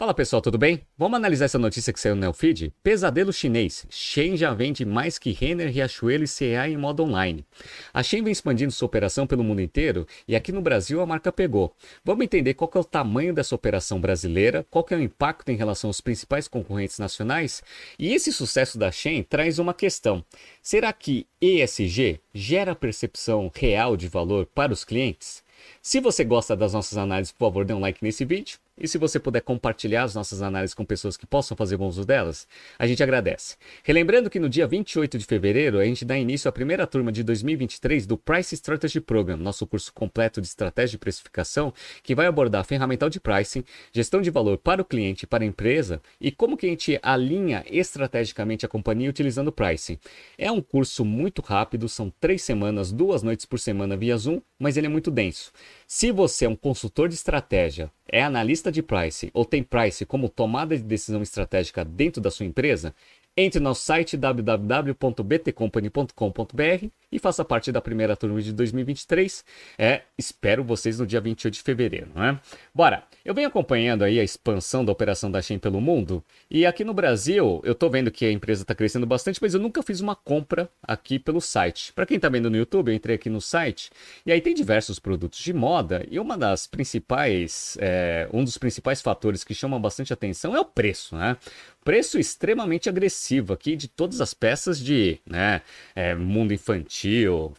Fala 0.00 0.14
pessoal, 0.14 0.40
tudo 0.40 0.56
bem? 0.56 0.82
Vamos 0.96 1.16
analisar 1.16 1.46
essa 1.46 1.58
notícia 1.58 1.92
que 1.92 1.98
saiu 1.98 2.14
no 2.14 2.20
Neofeed? 2.20 2.72
Pesadelo 2.84 3.32
chinês. 3.32 3.84
Shein 3.90 4.36
já 4.36 4.54
vende 4.54 4.84
mais 4.84 5.18
que 5.18 5.32
Renner, 5.32 5.72
Riachuelo 5.72 6.22
e 6.22 6.28
CA 6.28 6.68
em 6.68 6.76
modo 6.76 7.02
online. 7.02 7.44
A 7.92 8.00
Shein 8.00 8.22
vem 8.22 8.30
expandindo 8.30 8.70
sua 8.70 8.86
operação 8.86 9.26
pelo 9.26 9.42
mundo 9.42 9.60
inteiro 9.60 10.06
e 10.28 10.36
aqui 10.36 10.52
no 10.52 10.62
Brasil 10.62 11.00
a 11.00 11.06
marca 11.06 11.32
pegou. 11.32 11.74
Vamos 12.04 12.22
entender 12.22 12.54
qual 12.54 12.70
é 12.76 12.78
o 12.78 12.84
tamanho 12.84 13.34
dessa 13.34 13.56
operação 13.56 14.00
brasileira, 14.00 14.64
qual 14.70 14.86
é 14.88 14.94
o 14.94 15.02
impacto 15.02 15.48
em 15.48 15.56
relação 15.56 15.90
aos 15.90 16.00
principais 16.00 16.46
concorrentes 16.46 17.00
nacionais 17.00 17.60
e 17.98 18.14
esse 18.14 18.32
sucesso 18.32 18.78
da 18.78 18.92
Shein 18.92 19.24
traz 19.24 19.58
uma 19.58 19.74
questão. 19.74 20.24
Será 20.62 20.92
que 20.92 21.26
ESG 21.40 22.20
gera 22.32 22.76
percepção 22.76 23.50
real 23.52 23.96
de 23.96 24.06
valor 24.06 24.46
para 24.46 24.72
os 24.72 24.84
clientes? 24.84 25.42
Se 25.82 25.98
você 25.98 26.22
gosta 26.22 26.54
das 26.54 26.72
nossas 26.72 26.96
análises, 26.96 27.32
por 27.32 27.46
favor, 27.48 27.64
dê 27.64 27.74
um 27.74 27.80
like 27.80 27.98
nesse 28.00 28.24
vídeo. 28.24 28.60
E 28.80 28.86
se 28.86 28.98
você 28.98 29.18
puder 29.18 29.40
compartilhar 29.40 30.04
as 30.04 30.14
nossas 30.14 30.40
análises 30.40 30.74
com 30.74 30.84
pessoas 30.84 31.16
que 31.16 31.26
possam 31.26 31.56
fazer 31.56 31.76
bom 31.76 31.88
uso 31.88 32.04
delas, 32.04 32.46
a 32.78 32.86
gente 32.86 33.02
agradece. 33.02 33.56
Relembrando 33.82 34.30
que 34.30 34.38
no 34.38 34.48
dia 34.48 34.66
28 34.66 35.18
de 35.18 35.24
fevereiro 35.24 35.78
a 35.78 35.84
gente 35.84 36.04
dá 36.04 36.16
início 36.16 36.48
à 36.48 36.52
primeira 36.52 36.86
turma 36.86 37.10
de 37.10 37.22
2023 37.22 38.06
do 38.06 38.16
Price 38.16 38.54
Strategy 38.54 39.00
Program, 39.00 39.36
nosso 39.36 39.66
curso 39.66 39.92
completo 39.92 40.40
de 40.40 40.46
estratégia 40.46 40.92
de 40.92 40.98
precificação, 40.98 41.72
que 42.02 42.14
vai 42.14 42.26
abordar 42.26 42.64
ferramental 42.64 43.10
de 43.10 43.18
pricing, 43.18 43.64
gestão 43.92 44.20
de 44.20 44.30
valor 44.30 44.58
para 44.58 44.82
o 44.82 44.84
cliente 44.84 45.24
e 45.24 45.26
para 45.26 45.42
a 45.42 45.46
empresa 45.46 46.00
e 46.20 46.30
como 46.30 46.56
que 46.56 46.66
a 46.66 46.68
gente 46.68 46.98
alinha 47.02 47.64
estrategicamente 47.68 48.64
a 48.64 48.68
companhia 48.68 49.10
utilizando 49.10 49.48
o 49.48 49.52
pricing. 49.52 49.98
É 50.36 50.50
um 50.52 50.60
curso 50.60 51.04
muito 51.04 51.42
rápido, 51.42 51.88
são 51.88 52.12
três 52.20 52.42
semanas, 52.42 52.92
duas 52.92 53.22
noites 53.22 53.46
por 53.46 53.58
semana 53.58 53.96
via 53.96 54.16
Zoom, 54.16 54.40
mas 54.58 54.76
ele 54.76 54.86
é 54.86 54.90
muito 54.90 55.10
denso. 55.10 55.52
Se 55.86 56.12
você 56.12 56.44
é 56.44 56.48
um 56.48 56.56
consultor 56.56 57.08
de 57.08 57.14
estratégia, 57.14 57.90
é 58.10 58.22
analista 58.22 58.72
de 58.72 58.82
price 58.82 59.30
ou 59.34 59.44
tem 59.44 59.62
price 59.62 60.06
como 60.06 60.28
tomada 60.28 60.76
de 60.76 60.82
decisão 60.82 61.22
estratégica 61.22 61.84
dentro 61.84 62.20
da 62.20 62.30
sua 62.30 62.46
empresa, 62.46 62.94
entre 63.36 63.60
no 63.60 63.74
site 63.74 64.16
www.btcompany.com.br 64.16 66.86
e 67.10 67.18
faça 67.18 67.44
parte 67.44 67.72
da 67.72 67.80
primeira 67.80 68.16
turma 68.16 68.40
de 68.40 68.52
2023. 68.52 69.44
É, 69.78 70.02
espero 70.16 70.62
vocês 70.62 70.98
no 70.98 71.06
dia 71.06 71.20
28 71.20 71.54
de 71.54 71.62
fevereiro, 71.62 72.08
não 72.14 72.24
é? 72.24 72.40
Bora! 72.74 73.04
Eu 73.24 73.34
venho 73.34 73.48
acompanhando 73.48 74.04
aí 74.04 74.18
a 74.18 74.24
expansão 74.24 74.82
da 74.82 74.90
operação 74.90 75.30
da 75.30 75.42
Shein 75.42 75.58
pelo 75.58 75.82
mundo 75.82 76.24
e 76.50 76.64
aqui 76.64 76.82
no 76.82 76.94
Brasil 76.94 77.60
eu 77.62 77.74
tô 77.74 77.90
vendo 77.90 78.10
que 78.10 78.24
a 78.24 78.32
empresa 78.32 78.62
está 78.62 78.74
crescendo 78.74 79.06
bastante, 79.06 79.38
mas 79.42 79.52
eu 79.52 79.60
nunca 79.60 79.82
fiz 79.82 80.00
uma 80.00 80.16
compra 80.16 80.70
aqui 80.82 81.18
pelo 81.18 81.38
site. 81.38 81.92
Para 81.92 82.06
quem 82.06 82.16
está 82.16 82.30
vendo 82.30 82.48
no 82.48 82.56
YouTube, 82.56 82.88
eu 82.88 82.94
entrei 82.94 83.16
aqui 83.16 83.28
no 83.28 83.40
site 83.40 83.90
e 84.24 84.32
aí 84.32 84.40
tem 84.40 84.54
diversos 84.54 84.98
produtos 84.98 85.40
de 85.40 85.52
moda 85.52 86.06
e 86.10 86.18
uma 86.18 86.38
das 86.38 86.66
principais, 86.66 87.76
é, 87.80 88.26
um 88.32 88.42
dos 88.42 88.56
principais 88.56 89.02
fatores 89.02 89.44
que 89.44 89.54
chamam 89.54 89.78
bastante 89.78 90.10
atenção 90.10 90.56
é 90.56 90.60
o 90.60 90.64
preço, 90.64 91.14
né? 91.14 91.36
Preço 91.84 92.18
extremamente 92.18 92.88
agressivo 92.88 93.54
aqui 93.54 93.74
de 93.74 93.88
todas 93.88 94.20
as 94.20 94.34
peças 94.34 94.78
de 94.78 95.18
né, 95.24 95.62
é, 95.94 96.14
mundo 96.14 96.52
infantil, 96.52 96.88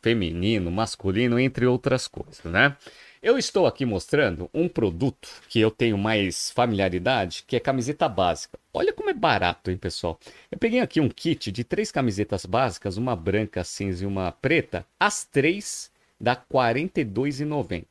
feminino, 0.02 0.72
masculino, 0.72 1.40
entre 1.40 1.66
outras 1.66 2.08
coisas, 2.08 2.44
né? 2.44 2.76
Eu 3.22 3.38
estou 3.38 3.68
aqui 3.68 3.86
mostrando 3.86 4.50
um 4.54 4.70
produto 4.70 5.28
que 5.50 5.60
eu 5.60 5.70
tenho 5.70 5.98
mais 5.98 6.52
familiaridade, 6.52 7.44
que 7.46 7.58
é 7.58 7.60
camiseta 7.60 8.08
básica. 8.08 8.58
Olha 8.74 8.94
como 8.94 9.10
é 9.10 9.14
barato, 9.14 9.70
hein, 9.70 9.78
pessoal? 9.78 10.18
Eu 10.50 10.58
peguei 10.58 10.80
aqui 10.80 11.02
um 11.02 11.10
kit 11.10 11.52
de 11.52 11.66
três 11.66 11.92
camisetas 11.92 12.46
básicas, 12.46 12.96
uma 12.96 13.18
branca, 13.18 13.62
cinza 13.66 14.06
e 14.06 14.08
uma 14.08 14.32
preta. 14.32 14.86
As 14.98 15.26
três 15.26 15.92
dá 16.18 16.32
R$ 16.32 16.42
42,90. 16.50 17.86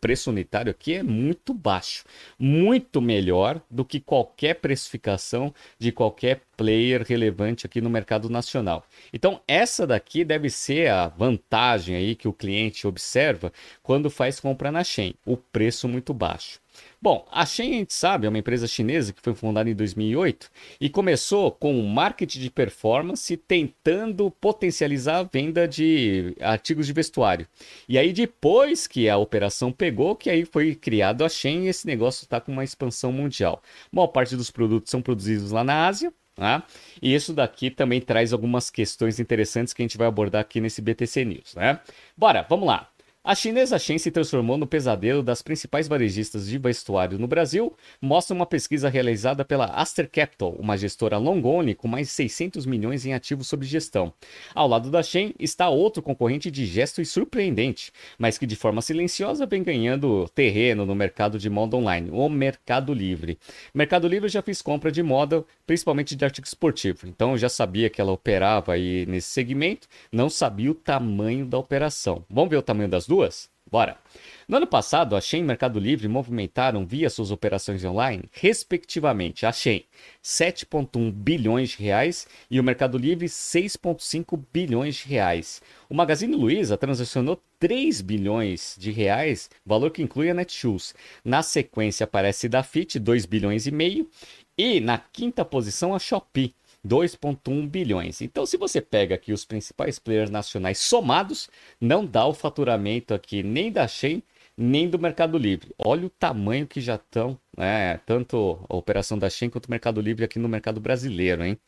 Preço 0.00 0.30
unitário 0.30 0.70
aqui 0.70 0.94
é 0.94 1.02
muito 1.02 1.52
baixo, 1.52 2.04
muito 2.38 3.02
melhor 3.02 3.60
do 3.70 3.84
que 3.84 4.00
qualquer 4.00 4.54
precificação 4.54 5.54
de 5.78 5.92
qualquer 5.92 6.40
player 6.56 7.04
relevante 7.06 7.66
aqui 7.66 7.80
no 7.80 7.90
mercado 7.90 8.30
nacional. 8.30 8.84
Então 9.12 9.40
essa 9.46 9.86
daqui 9.86 10.24
deve 10.24 10.48
ser 10.48 10.90
a 10.90 11.08
vantagem 11.08 11.96
aí 11.96 12.14
que 12.14 12.28
o 12.28 12.32
cliente 12.32 12.86
observa 12.86 13.52
quando 13.82 14.08
faz 14.08 14.40
compra 14.40 14.72
na 14.72 14.82
Shein, 14.82 15.14
o 15.26 15.36
preço 15.36 15.86
muito 15.86 16.14
baixo. 16.14 16.60
Bom, 17.02 17.26
a 17.30 17.46
Shein, 17.46 17.70
a 17.70 17.78
gente 17.78 17.94
sabe, 17.94 18.26
é 18.26 18.28
uma 18.28 18.38
empresa 18.38 18.66
chinesa 18.66 19.12
que 19.12 19.22
foi 19.22 19.34
fundada 19.34 19.70
em 19.70 19.74
2008 19.74 20.50
e 20.80 20.90
começou 20.90 21.50
com 21.50 21.74
um 21.74 21.86
marketing 21.86 22.40
de 22.40 22.50
performance 22.50 23.36
tentando 23.36 24.30
potencializar 24.30 25.18
a 25.18 25.22
venda 25.22 25.66
de 25.66 26.36
artigos 26.40 26.86
de 26.86 26.92
vestuário. 26.92 27.46
E 27.88 27.96
aí 27.96 28.12
depois 28.12 28.86
que 28.86 29.08
a 29.08 29.16
operação 29.16 29.72
pegou, 29.72 30.14
que 30.14 30.28
aí 30.28 30.44
foi 30.44 30.74
criado 30.74 31.24
a 31.24 31.28
Shein 31.28 31.64
e 31.64 31.68
esse 31.68 31.86
negócio 31.86 32.24
está 32.24 32.38
com 32.38 32.52
uma 32.52 32.64
expansão 32.64 33.10
mundial. 33.10 33.62
A 33.90 33.96
maior 33.96 34.08
parte 34.08 34.36
dos 34.36 34.50
produtos 34.50 34.90
são 34.90 35.00
produzidos 35.00 35.50
lá 35.52 35.64
na 35.64 35.86
Ásia, 35.86 36.12
né? 36.36 36.62
E 37.02 37.14
isso 37.14 37.32
daqui 37.32 37.70
também 37.70 38.00
traz 38.00 38.32
algumas 38.32 38.70
questões 38.70 39.20
interessantes 39.20 39.72
que 39.72 39.82
a 39.82 39.84
gente 39.84 39.98
vai 39.98 40.06
abordar 40.06 40.40
aqui 40.40 40.60
nesse 40.60 40.80
BTC 40.80 41.24
News. 41.24 41.54
Né? 41.54 41.78
Bora, 42.16 42.46
vamos 42.48 42.66
lá. 42.66 42.89
A 43.22 43.34
chinesa 43.34 43.78
Shen 43.78 43.98
se 43.98 44.10
transformou 44.10 44.56
no 44.56 44.66
pesadelo 44.66 45.22
das 45.22 45.42
principais 45.42 45.86
varejistas 45.86 46.46
de 46.46 46.56
vestuário 46.56 47.18
no 47.18 47.28
Brasil, 47.28 47.76
mostra 48.00 48.34
uma 48.34 48.46
pesquisa 48.46 48.88
realizada 48.88 49.44
pela 49.44 49.66
Aster 49.66 50.08
Capital, 50.10 50.56
uma 50.58 50.74
gestora 50.74 51.18
long-only 51.18 51.74
com 51.74 51.86
mais 51.86 52.06
de 52.06 52.14
600 52.14 52.64
milhões 52.64 53.04
em 53.04 53.12
ativos 53.12 53.46
sob 53.46 53.66
gestão. 53.66 54.10
Ao 54.54 54.66
lado 54.66 54.90
da 54.90 55.02
Shen 55.02 55.34
está 55.38 55.68
outro 55.68 56.02
concorrente 56.02 56.50
de 56.50 56.64
gesto 56.64 57.02
e 57.02 57.04
surpreendente, 57.04 57.92
mas 58.18 58.38
que 58.38 58.46
de 58.46 58.56
forma 58.56 58.80
silenciosa 58.80 59.44
vem 59.44 59.62
ganhando 59.62 60.26
terreno 60.34 60.86
no 60.86 60.94
mercado 60.94 61.38
de 61.38 61.50
moda 61.50 61.76
online, 61.76 62.08
o 62.10 62.26
Mercado 62.26 62.94
Livre. 62.94 63.38
Mercado 63.74 64.08
Livre 64.08 64.30
já 64.30 64.40
fiz 64.40 64.62
compra 64.62 64.90
de 64.90 65.02
moda, 65.02 65.44
principalmente 65.66 66.16
de 66.16 66.24
artigo 66.24 66.46
esportivo, 66.46 67.00
então 67.06 67.32
eu 67.32 67.38
já 67.38 67.50
sabia 67.50 67.90
que 67.90 68.00
ela 68.00 68.12
operava 68.12 68.72
aí 68.72 69.04
nesse 69.04 69.28
segmento, 69.28 69.86
não 70.10 70.30
sabia 70.30 70.70
o 70.70 70.74
tamanho 70.74 71.44
da 71.44 71.58
operação. 71.58 72.24
Vamos 72.30 72.48
ver 72.48 72.56
o 72.56 72.62
tamanho 72.62 72.88
das 72.88 73.09
duas? 73.10 73.50
Bora! 73.68 73.98
No 74.46 74.56
ano 74.56 74.68
passado, 74.68 75.16
a 75.16 75.20
Shein 75.20 75.40
e 75.40 75.44
Mercado 75.44 75.80
Livre 75.80 76.06
movimentaram 76.06 76.86
via 76.86 77.10
suas 77.10 77.32
operações 77.32 77.84
online, 77.84 78.22
respectivamente, 78.30 79.44
a 79.44 79.50
Shein 79.52 79.84
7,1 80.22 81.10
bilhões 81.10 81.70
de 81.70 81.82
reais 81.82 82.28
e 82.48 82.60
o 82.60 82.62
Mercado 82.62 82.96
Livre 82.96 83.26
6,5 83.26 84.40
bilhões 84.52 84.94
de 84.94 85.08
reais. 85.08 85.60
O 85.88 85.94
Magazine 85.94 86.36
Luiza 86.36 86.76
transacionou 86.76 87.42
3 87.58 88.00
bilhões 88.00 88.76
de 88.78 88.92
reais, 88.92 89.50
valor 89.66 89.90
que 89.90 90.02
inclui 90.02 90.30
a 90.30 90.34
Netshoes. 90.34 90.94
Na 91.24 91.42
sequência 91.42 92.04
aparece 92.04 92.48
da 92.48 92.62
Fit 92.62 92.96
2 92.96 93.26
bilhões 93.26 93.66
e 93.66 93.72
meio 93.72 94.08
e 94.56 94.78
na 94.78 94.98
quinta 94.98 95.44
posição 95.44 95.94
a 95.94 95.98
Shopee 95.98 96.54
2,1 96.86 97.68
bilhões. 97.68 98.20
Então, 98.20 98.46
se 98.46 98.56
você 98.56 98.80
pega 98.80 99.14
aqui 99.14 99.32
os 99.32 99.44
principais 99.44 99.98
players 99.98 100.30
nacionais 100.30 100.78
somados, 100.78 101.48
não 101.80 102.04
dá 102.04 102.26
o 102.26 102.34
faturamento 102.34 103.14
aqui 103.14 103.42
nem 103.42 103.70
da 103.70 103.86
Shein, 103.86 104.22
nem 104.56 104.88
do 104.88 104.98
Mercado 104.98 105.38
Livre. 105.38 105.72
Olha 105.78 106.06
o 106.06 106.10
tamanho 106.10 106.66
que 106.66 106.80
já 106.80 106.96
estão, 106.96 107.38
né? 107.56 107.98
Tanto 108.04 108.58
a 108.68 108.76
operação 108.76 109.18
da 109.18 109.30
Shein 109.30 109.48
quanto 109.48 109.66
o 109.66 109.70
Mercado 109.70 110.00
Livre 110.00 110.24
aqui 110.24 110.38
no 110.38 110.48
mercado 110.48 110.80
brasileiro, 110.80 111.44
hein? 111.44 111.58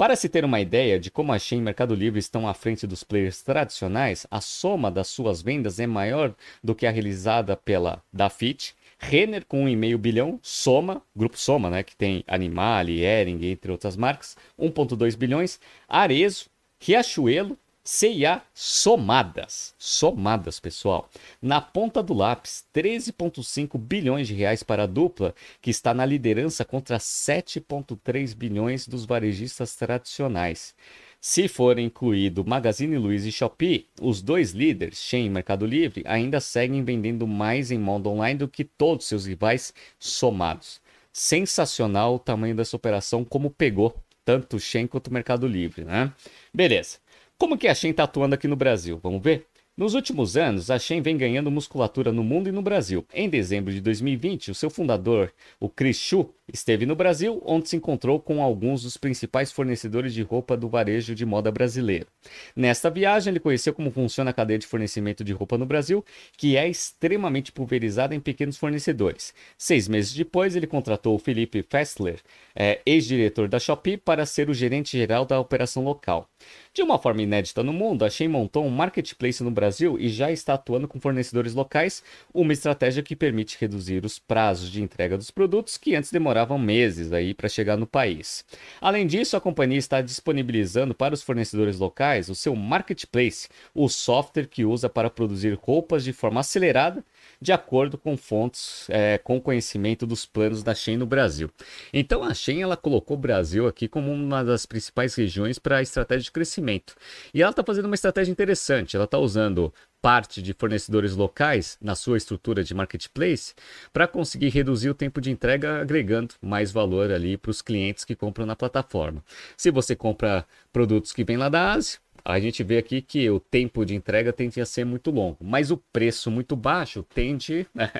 Para 0.00 0.16
se 0.16 0.30
ter 0.30 0.46
uma 0.46 0.60
ideia 0.60 0.98
de 0.98 1.10
como 1.10 1.30
a 1.30 1.38
Shein 1.38 1.58
e 1.58 1.62
Mercado 1.62 1.94
Livre 1.94 2.18
estão 2.18 2.48
à 2.48 2.54
frente 2.54 2.86
dos 2.86 3.04
players 3.04 3.42
tradicionais, 3.42 4.26
a 4.30 4.40
soma 4.40 4.90
das 4.90 5.08
suas 5.08 5.42
vendas 5.42 5.78
é 5.78 5.86
maior 5.86 6.34
do 6.64 6.74
que 6.74 6.86
a 6.86 6.90
realizada 6.90 7.54
pela 7.54 8.02
Dafit, 8.10 8.74
Renner 9.02 9.46
com 9.46 9.64
1,5 9.64 9.96
bilhão, 9.96 10.38
Soma, 10.42 11.02
Grupo 11.16 11.38
Soma, 11.38 11.70
né, 11.70 11.82
que 11.82 11.96
tem 11.96 12.22
Animale, 12.26 13.00
Ering, 13.02 13.46
entre 13.46 13.72
outras 13.72 13.96
marcas, 13.96 14.36
1,2 14.58 15.16
bilhões, 15.16 15.58
Arezo, 15.88 16.50
Riachuelo, 16.78 17.58
CIA 17.82 18.42
somadas, 18.52 19.74
somadas, 19.78 20.60
pessoal. 20.60 21.08
Na 21.40 21.62
ponta 21.62 22.02
do 22.02 22.12
lápis, 22.12 22.64
13,5 22.74 23.78
bilhões 23.78 24.28
de 24.28 24.34
reais 24.34 24.62
para 24.62 24.82
a 24.82 24.86
dupla, 24.86 25.34
que 25.62 25.70
está 25.70 25.94
na 25.94 26.04
liderança 26.04 26.62
contra 26.62 26.98
7,3 26.98 28.34
bilhões 28.34 28.86
dos 28.86 29.06
varejistas 29.06 29.74
tradicionais. 29.74 30.74
Se 31.22 31.48
for 31.48 31.78
incluído 31.78 32.46
Magazine 32.46 32.96
Luiza 32.96 33.28
e 33.28 33.32
Shopee, 33.32 33.86
os 34.00 34.22
dois 34.22 34.52
líderes, 34.52 34.98
Shein 34.98 35.26
e 35.26 35.30
Mercado 35.30 35.66
Livre, 35.66 36.02
ainda 36.06 36.40
seguem 36.40 36.82
vendendo 36.82 37.26
mais 37.26 37.70
em 37.70 37.78
modo 37.78 38.08
online 38.08 38.38
do 38.38 38.48
que 38.48 38.64
todos 38.64 39.06
seus 39.06 39.26
rivais 39.26 39.74
somados. 39.98 40.80
Sensacional 41.12 42.14
o 42.14 42.18
tamanho 42.18 42.56
dessa 42.56 42.74
operação, 42.74 43.22
como 43.22 43.50
pegou 43.50 43.94
tanto 44.24 44.56
o 44.56 44.60
Shein 44.60 44.86
quanto 44.86 45.08
o 45.08 45.12
Mercado 45.12 45.46
Livre, 45.46 45.84
né? 45.84 46.10
Beleza. 46.54 46.96
Como 47.36 47.58
que 47.58 47.68
a 47.68 47.74
Shein 47.74 47.90
está 47.90 48.04
atuando 48.04 48.34
aqui 48.34 48.48
no 48.48 48.56
Brasil? 48.56 48.98
Vamos 49.02 49.22
ver? 49.22 49.46
Nos 49.76 49.94
últimos 49.94 50.36
anos, 50.38 50.70
a 50.70 50.78
Shein 50.78 51.00
vem 51.00 51.16
ganhando 51.16 51.50
musculatura 51.50 52.12
no 52.12 52.24
mundo 52.24 52.48
e 52.48 52.52
no 52.52 52.62
Brasil. 52.62 53.04
Em 53.12 53.28
dezembro 53.28 53.72
de 53.72 53.80
2020, 53.80 54.50
o 54.50 54.54
seu 54.54 54.68
fundador, 54.68 55.32
o 55.58 55.68
Chris 55.68 55.96
Chu, 55.96 56.34
esteve 56.52 56.86
no 56.86 56.94
Brasil, 56.94 57.42
onde 57.44 57.68
se 57.68 57.76
encontrou 57.76 58.20
com 58.20 58.42
alguns 58.42 58.82
dos 58.82 58.96
principais 58.96 59.52
fornecedores 59.52 60.12
de 60.14 60.22
roupa 60.22 60.56
do 60.56 60.68
varejo 60.68 61.14
de 61.14 61.24
moda 61.24 61.50
brasileiro. 61.50 62.06
Nesta 62.54 62.90
viagem, 62.90 63.30
ele 63.30 63.40
conheceu 63.40 63.72
como 63.72 63.90
funciona 63.90 64.30
a 64.30 64.34
cadeia 64.34 64.58
de 64.58 64.66
fornecimento 64.66 65.24
de 65.24 65.32
roupa 65.32 65.56
no 65.56 65.66
Brasil, 65.66 66.04
que 66.36 66.56
é 66.56 66.68
extremamente 66.68 67.52
pulverizada 67.52 68.14
em 68.14 68.20
pequenos 68.20 68.56
fornecedores. 68.56 69.34
Seis 69.56 69.88
meses 69.88 70.14
depois, 70.14 70.56
ele 70.56 70.66
contratou 70.66 71.14
o 71.14 71.18
Felipe 71.18 71.62
Fessler, 71.62 72.20
é, 72.54 72.80
ex-diretor 72.84 73.48
da 73.48 73.58
Shopee, 73.58 73.96
para 73.96 74.26
ser 74.26 74.50
o 74.50 74.54
gerente 74.54 74.96
geral 74.96 75.24
da 75.24 75.38
operação 75.38 75.84
local. 75.84 76.28
De 76.72 76.82
uma 76.82 76.98
forma 76.98 77.22
inédita 77.22 77.62
no 77.62 77.72
mundo, 77.72 78.04
a 78.04 78.10
Shein 78.10 78.28
montou 78.28 78.64
um 78.64 78.70
marketplace 78.70 79.42
no 79.42 79.50
Brasil 79.50 79.98
e 79.98 80.08
já 80.08 80.30
está 80.30 80.54
atuando 80.54 80.88
com 80.88 81.00
fornecedores 81.00 81.54
locais, 81.54 82.02
uma 82.32 82.52
estratégia 82.52 83.02
que 83.02 83.16
permite 83.16 83.56
reduzir 83.60 84.04
os 84.04 84.18
prazos 84.18 84.70
de 84.70 84.82
entrega 84.82 85.18
dos 85.18 85.30
produtos 85.30 85.76
que 85.76 85.94
antes 85.94 86.10
demoravam 86.10 86.39
meses 86.58 87.12
aí 87.12 87.34
para 87.34 87.48
chegar 87.48 87.76
no 87.76 87.86
país. 87.86 88.44
Além 88.80 89.06
disso, 89.06 89.36
a 89.36 89.40
companhia 89.40 89.78
está 89.78 90.00
disponibilizando 90.00 90.94
para 90.94 91.14
os 91.14 91.22
fornecedores 91.22 91.78
locais 91.78 92.28
o 92.28 92.34
seu 92.34 92.54
marketplace, 92.54 93.48
o 93.74 93.88
software 93.88 94.46
que 94.46 94.64
usa 94.64 94.88
para 94.88 95.10
produzir 95.10 95.58
roupas 95.60 96.04
de 96.04 96.12
forma 96.12 96.40
acelerada 96.40 97.04
de 97.40 97.52
acordo 97.52 97.96
com 97.96 98.16
fontes 98.16 98.86
é, 98.90 99.18
com 99.18 99.40
conhecimento 99.40 100.06
dos 100.06 100.26
planos 100.26 100.62
da 100.62 100.74
Shein 100.74 100.96
no 100.96 101.06
Brasil. 101.06 101.50
Então 101.92 102.22
a 102.22 102.34
Shein 102.34 102.62
ela 102.62 102.76
colocou 102.76 103.16
o 103.16 103.20
Brasil 103.20 103.66
aqui 103.66 103.88
como 103.88 104.12
uma 104.12 104.44
das 104.44 104.66
principais 104.66 105.14
regiões 105.14 105.58
para 105.58 105.78
a 105.78 105.82
estratégia 105.82 106.24
de 106.24 106.32
crescimento. 106.32 106.94
E 107.32 107.42
ela 107.42 107.50
está 107.50 107.64
fazendo 107.64 107.86
uma 107.86 107.94
estratégia 107.94 108.30
interessante. 108.30 108.96
Ela 108.96 109.04
está 109.04 109.18
usando 109.18 109.72
parte 110.00 110.42
de 110.42 110.52
fornecedores 110.52 111.14
locais 111.14 111.76
na 111.80 111.94
sua 111.94 112.16
estrutura 112.16 112.64
de 112.64 112.74
marketplace 112.74 113.54
para 113.92 114.06
conseguir 114.06 114.48
reduzir 114.48 114.90
o 114.90 114.94
tempo 114.94 115.20
de 115.20 115.30
entrega, 115.30 115.80
agregando 115.80 116.34
mais 116.40 116.72
valor 116.72 117.10
ali 117.10 117.36
para 117.36 117.50
os 117.50 117.62
clientes 117.62 118.04
que 118.04 118.16
compram 118.16 118.46
na 118.46 118.56
plataforma. 118.56 119.24
Se 119.56 119.70
você 119.70 119.94
compra 119.94 120.46
produtos 120.72 121.12
que 121.12 121.24
vêm 121.24 121.36
lá 121.36 121.48
da 121.48 121.72
Ásia, 121.72 121.98
a 122.24 122.38
gente 122.38 122.62
vê 122.62 122.78
aqui 122.78 123.00
que 123.00 123.28
o 123.30 123.40
tempo 123.40 123.84
de 123.84 123.94
entrega 123.94 124.32
tende 124.32 124.60
a 124.60 124.66
ser 124.66 124.84
muito 124.84 125.10
longo, 125.10 125.38
mas 125.40 125.70
o 125.70 125.76
preço 125.76 126.30
muito 126.30 126.54
baixo 126.54 127.02
tende 127.02 127.66
né, 127.74 127.90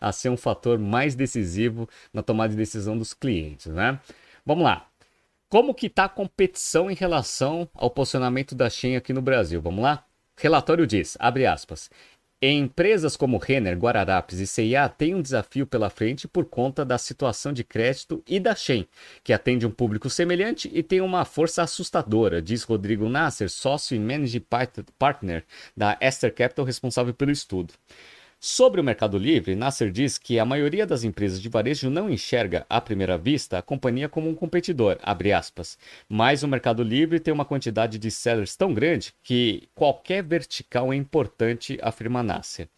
a 0.00 0.12
ser 0.12 0.28
um 0.28 0.36
fator 0.36 0.78
mais 0.78 1.14
decisivo 1.14 1.88
na 2.12 2.22
tomada 2.22 2.50
de 2.50 2.56
decisão 2.56 2.96
dos 2.96 3.12
clientes, 3.12 3.66
né? 3.66 3.98
Vamos 4.46 4.64
lá. 4.64 4.86
Como 5.48 5.74
que 5.74 5.86
está 5.86 6.04
a 6.04 6.08
competição 6.08 6.90
em 6.90 6.94
relação 6.94 7.68
ao 7.74 7.90
posicionamento 7.90 8.54
da 8.54 8.68
Shein 8.68 8.96
aqui 8.96 9.12
no 9.12 9.22
Brasil? 9.22 9.60
Vamos 9.60 9.82
lá? 9.82 10.04
Relatório 10.36 10.86
diz, 10.86 11.16
abre 11.20 11.46
aspas, 11.46 11.88
Empresas 12.42 13.16
como 13.16 13.38
Renner, 13.38 13.78
Guararapes 13.78 14.38
e 14.38 14.46
CIA 14.46 14.86
têm 14.86 15.14
um 15.14 15.22
desafio 15.22 15.66
pela 15.66 15.88
frente 15.88 16.28
por 16.28 16.44
conta 16.44 16.84
da 16.84 16.98
situação 16.98 17.54
de 17.54 17.64
crédito 17.64 18.22
e 18.26 18.38
da 18.38 18.54
Shen, 18.54 18.86
que 19.22 19.32
atende 19.32 19.66
um 19.66 19.70
público 19.70 20.10
semelhante 20.10 20.70
e 20.74 20.82
tem 20.82 21.00
uma 21.00 21.24
força 21.24 21.62
assustadora, 21.62 22.42
diz 22.42 22.62
Rodrigo 22.62 23.08
Nasser, 23.08 23.48
sócio 23.48 23.96
e 23.96 23.98
managing 23.98 24.44
partner 24.98 25.44
da 25.74 25.96
Esther 26.02 26.34
Capital 26.34 26.66
responsável 26.66 27.14
pelo 27.14 27.30
estudo. 27.30 27.72
Sobre 28.46 28.78
o 28.78 28.84
Mercado 28.84 29.16
Livre, 29.16 29.54
Nasser 29.54 29.90
diz 29.90 30.18
que 30.18 30.38
a 30.38 30.44
maioria 30.44 30.86
das 30.86 31.02
empresas 31.02 31.40
de 31.40 31.48
varejo 31.48 31.88
não 31.88 32.10
enxerga, 32.10 32.66
à 32.68 32.78
primeira 32.78 33.16
vista, 33.16 33.56
a 33.56 33.62
companhia 33.62 34.06
como 34.06 34.28
um 34.28 34.34
competidor, 34.34 34.98
mas 36.10 36.42
o 36.42 36.48
Mercado 36.48 36.82
Livre 36.82 37.18
tem 37.18 37.32
uma 37.32 37.46
quantidade 37.46 37.96
de 37.96 38.10
sellers 38.10 38.54
tão 38.54 38.74
grande 38.74 39.14
que 39.22 39.66
qualquer 39.74 40.22
vertical 40.22 40.92
é 40.92 40.96
importante, 40.96 41.78
afirma 41.80 42.22
Nasser. 42.22 42.68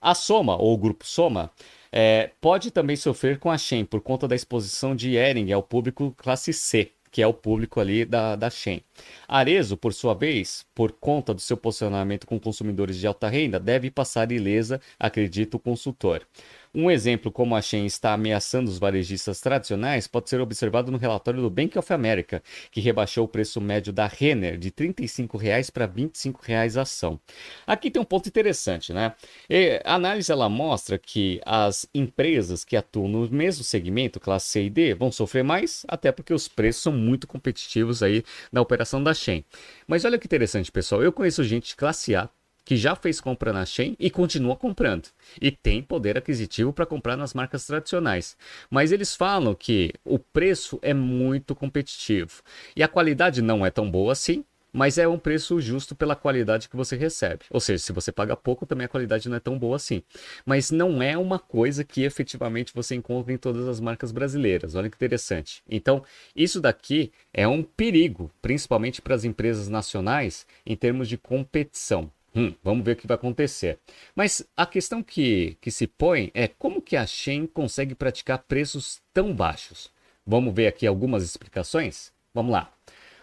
A 0.00 0.14
Soma, 0.14 0.56
ou 0.56 0.72
o 0.72 0.78
Grupo 0.78 1.04
Soma, 1.04 1.50
é, 1.92 2.30
pode 2.40 2.70
também 2.70 2.96
sofrer 2.96 3.38
com 3.38 3.50
a 3.50 3.58
Shen 3.58 3.84
por 3.84 4.00
conta 4.00 4.26
da 4.26 4.34
exposição 4.34 4.96
de 4.96 5.16
Ering 5.16 5.52
ao 5.52 5.62
público 5.62 6.14
classe 6.16 6.50
C, 6.54 6.92
que 7.10 7.22
é 7.22 7.26
o 7.26 7.34
público 7.34 7.80
ali 7.80 8.04
da, 8.04 8.36
da 8.36 8.50
Shen. 8.50 8.82
Arezo, 9.26 9.76
por 9.76 9.92
sua 9.92 10.14
vez, 10.14 10.66
por 10.74 10.92
conta 10.92 11.34
do 11.34 11.40
seu 11.40 11.56
posicionamento 11.56 12.26
com 12.26 12.38
consumidores 12.38 12.96
de 12.96 13.06
alta 13.06 13.28
renda, 13.28 13.58
deve 13.58 13.90
passar 13.90 14.30
ilesa, 14.32 14.80
acredita 14.98 15.56
o 15.56 15.60
consultor. 15.60 16.26
Um 16.72 16.88
exemplo 16.88 17.32
como 17.32 17.56
a 17.56 17.60
Shein 17.62 17.84
está 17.84 18.12
ameaçando 18.12 18.70
os 18.70 18.78
varejistas 18.78 19.40
tradicionais 19.40 20.06
pode 20.06 20.30
ser 20.30 20.40
observado 20.40 20.92
no 20.92 20.98
relatório 20.98 21.42
do 21.42 21.50
Bank 21.50 21.76
of 21.76 21.92
America, 21.92 22.40
que 22.70 22.80
rebaixou 22.80 23.24
o 23.24 23.28
preço 23.28 23.60
médio 23.60 23.92
da 23.92 24.06
Renner 24.06 24.56
de 24.56 24.68
R$ 24.68 24.92
35,00 24.92 25.72
para 25.72 25.86
R$ 25.86 25.92
25,00 25.92 26.78
a 26.78 26.82
ação. 26.82 27.20
Aqui 27.66 27.90
tem 27.90 28.00
um 28.00 28.04
ponto 28.04 28.28
interessante, 28.28 28.92
né? 28.92 29.14
E 29.48 29.80
a 29.84 29.96
análise 29.96 30.30
ela 30.30 30.48
mostra 30.48 30.96
que 30.96 31.40
as 31.44 31.88
empresas 31.92 32.64
que 32.64 32.76
atuam 32.76 33.08
no 33.08 33.28
mesmo 33.28 33.64
segmento, 33.64 34.20
classe 34.20 34.46
C 34.48 34.64
e 34.64 34.70
D, 34.70 34.94
vão 34.94 35.10
sofrer 35.10 35.42
mais, 35.42 35.84
até 35.88 36.12
porque 36.12 36.32
os 36.32 36.46
preços 36.46 36.84
são 36.84 36.92
muito 36.92 37.26
competitivos 37.26 38.00
aí 38.00 38.22
na 38.52 38.60
operação 38.60 39.02
da 39.02 39.12
Shein. 39.12 39.44
Mas 39.88 40.04
olha 40.04 40.18
que 40.18 40.26
interessante, 40.26 40.70
pessoal. 40.70 41.02
Eu 41.02 41.12
conheço 41.12 41.42
gente 41.42 41.74
classe 41.74 42.14
A 42.14 42.30
que 42.70 42.76
já 42.76 42.94
fez 42.94 43.20
compra 43.20 43.52
na 43.52 43.66
Shein 43.66 43.96
e 43.98 44.08
continua 44.08 44.54
comprando. 44.54 45.08
E 45.42 45.50
tem 45.50 45.82
poder 45.82 46.16
aquisitivo 46.16 46.72
para 46.72 46.86
comprar 46.86 47.16
nas 47.16 47.34
marcas 47.34 47.66
tradicionais. 47.66 48.36
Mas 48.70 48.92
eles 48.92 49.16
falam 49.16 49.56
que 49.56 49.92
o 50.04 50.20
preço 50.20 50.78
é 50.80 50.94
muito 50.94 51.52
competitivo. 51.52 52.44
E 52.76 52.82
a 52.84 52.86
qualidade 52.86 53.42
não 53.42 53.66
é 53.66 53.72
tão 53.72 53.90
boa 53.90 54.12
assim, 54.12 54.44
mas 54.72 54.98
é 54.98 55.08
um 55.08 55.18
preço 55.18 55.60
justo 55.60 55.96
pela 55.96 56.14
qualidade 56.14 56.68
que 56.68 56.76
você 56.76 56.94
recebe. 56.94 57.40
Ou 57.50 57.58
seja, 57.58 57.82
se 57.82 57.92
você 57.92 58.12
paga 58.12 58.36
pouco, 58.36 58.64
também 58.64 58.84
a 58.84 58.88
qualidade 58.88 59.28
não 59.28 59.36
é 59.36 59.40
tão 59.40 59.58
boa 59.58 59.74
assim. 59.74 60.04
Mas 60.46 60.70
não 60.70 61.02
é 61.02 61.18
uma 61.18 61.40
coisa 61.40 61.82
que 61.82 62.04
efetivamente 62.04 62.72
você 62.72 62.94
encontra 62.94 63.32
em 63.32 63.36
todas 63.36 63.66
as 63.66 63.80
marcas 63.80 64.12
brasileiras. 64.12 64.76
Olha 64.76 64.88
que 64.88 64.94
interessante. 64.94 65.60
Então, 65.68 66.04
isso 66.36 66.60
daqui 66.60 67.10
é 67.34 67.48
um 67.48 67.64
perigo, 67.64 68.30
principalmente 68.40 69.02
para 69.02 69.16
as 69.16 69.24
empresas 69.24 69.66
nacionais, 69.66 70.46
em 70.64 70.76
termos 70.76 71.08
de 71.08 71.18
competição. 71.18 72.12
Hum, 72.34 72.54
vamos 72.62 72.84
ver 72.84 72.92
o 72.92 72.96
que 72.96 73.06
vai 73.06 73.16
acontecer. 73.16 73.78
Mas 74.14 74.46
a 74.56 74.64
questão 74.64 75.02
que, 75.02 75.56
que 75.60 75.70
se 75.70 75.86
põe 75.86 76.30
é 76.32 76.46
como 76.46 76.80
que 76.80 76.96
a 76.96 77.06
Shein 77.06 77.46
consegue 77.46 77.94
praticar 77.94 78.38
preços 78.38 79.00
tão 79.12 79.34
baixos? 79.34 79.90
Vamos 80.24 80.54
ver 80.54 80.68
aqui 80.68 80.86
algumas 80.86 81.24
explicações? 81.24 82.12
Vamos 82.32 82.52
lá. 82.52 82.72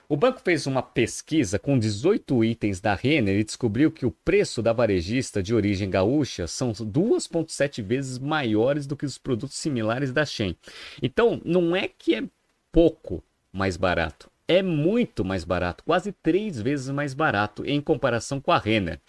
O 0.09 0.15
banco 0.15 0.39
fez 0.39 0.65
uma 0.65 0.81
pesquisa 0.81 1.59
com 1.59 1.77
18 1.77 2.43
itens 2.45 2.79
da 2.79 2.95
Renner 2.95 3.39
e 3.39 3.43
descobriu 3.43 3.91
que 3.91 4.05
o 4.05 4.11
preço 4.11 4.61
da 4.61 4.71
varejista 4.71 5.43
de 5.43 5.53
origem 5.53 5.89
gaúcha 5.89 6.47
são 6.47 6.71
2,7 6.71 7.83
vezes 7.83 8.17
maiores 8.17 8.87
do 8.87 8.95
que 8.95 9.05
os 9.05 9.17
produtos 9.17 9.57
similares 9.57 10.13
da 10.13 10.25
Shein. 10.25 10.55
Então, 11.01 11.41
não 11.43 11.75
é 11.75 11.89
que 11.89 12.15
é 12.15 12.23
pouco 12.71 13.21
mais 13.51 13.75
barato, 13.75 14.29
é 14.47 14.61
muito 14.63 15.25
mais 15.25 15.43
barato, 15.43 15.83
quase 15.83 16.11
três 16.11 16.61
vezes 16.61 16.89
mais 16.89 17.13
barato 17.13 17.65
em 17.65 17.81
comparação 17.81 18.39
com 18.39 18.51
a 18.51 18.57
Renner. 18.57 19.01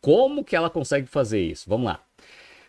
Como 0.00 0.44
que 0.44 0.56
ela 0.56 0.68
consegue 0.68 1.06
fazer 1.06 1.40
isso? 1.40 1.68
Vamos 1.68 1.86
lá. 1.86 2.04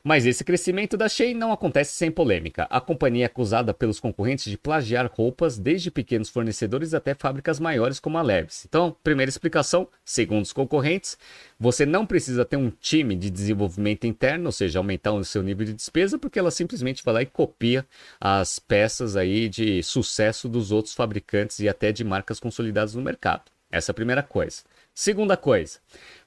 Mas 0.06 0.26
esse 0.26 0.44
crescimento 0.44 0.98
da 0.98 1.08
Shein 1.08 1.34
não 1.34 1.54
acontece 1.54 1.94
sem 1.94 2.12
polêmica. 2.12 2.68
A 2.70 2.82
companhia 2.82 3.24
é 3.24 3.28
acusada 3.28 3.74
pelos 3.74 4.02
concorrentes 4.02 4.52
de 4.52 4.58
plagiar 4.58 5.10
roupas 5.10 5.58
desde 5.58 5.90
pequenos 5.90 6.28
fornecedores 6.28 6.94
até 6.94 7.14
fábricas 7.14 7.58
maiores 7.58 8.02
como 8.02 8.18
a 8.18 8.22
Levi's. 8.22 8.66
Então, 8.68 8.94
primeira 9.02 9.30
explicação, 9.30 9.88
segundo 10.04 10.44
os 10.44 10.52
concorrentes, 10.52 11.18
você 11.58 11.86
não 11.86 12.06
precisa 12.06 12.44
ter 12.44 12.58
um 12.58 12.70
time 12.70 13.16
de 13.16 13.30
desenvolvimento 13.30 14.06
interno, 14.06 14.48
ou 14.48 14.52
seja, 14.52 14.78
aumentar 14.78 15.14
o 15.14 15.24
seu 15.24 15.42
nível 15.42 15.66
de 15.66 15.74
despesa, 15.74 16.20
porque 16.20 16.38
ela 16.38 16.52
simplesmente 16.52 17.02
vai 17.02 17.14
lá 17.14 17.22
e 17.22 17.26
copia 17.26 17.86
as 18.20 18.60
peças 18.60 19.16
aí 19.16 19.48
de 19.48 19.82
sucesso 19.84 20.50
dos 20.50 20.74
outros 20.74 20.94
fabricantes 20.94 21.60
e 21.60 21.70
até 21.70 21.94
de 21.94 22.04
marcas 22.04 22.42
consolidadas 22.42 22.94
no 22.94 23.02
mercado. 23.02 23.44
Essa 23.72 23.92
é 23.92 23.94
a 23.94 23.96
primeira 23.96 24.22
coisa. 24.22 24.64
Segunda 24.96 25.36
coisa, 25.36 25.80